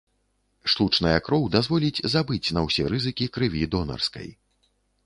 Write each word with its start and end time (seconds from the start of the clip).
Штучная 0.73 1.19
кроў 1.27 1.45
дазволіць 1.57 2.03
забыць 2.15 2.53
на 2.59 2.65
ўсе 2.69 2.83
рызыкі 2.95 3.31
крыві 3.39 3.63
донарскай. 3.79 4.29